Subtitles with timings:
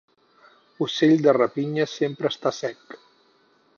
[0.85, 3.01] Ocell de rapinya sempre està sec.